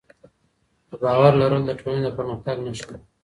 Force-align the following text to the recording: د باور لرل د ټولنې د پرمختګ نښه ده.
د 0.89 0.91
باور 1.03 1.31
لرل 1.41 1.63
د 1.65 1.71
ټولنې 1.79 2.01
د 2.05 2.09
پرمختګ 2.17 2.57
نښه 2.65 2.87
ده. 2.93 2.99